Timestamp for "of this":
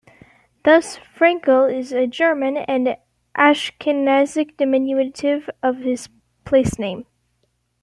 5.61-6.09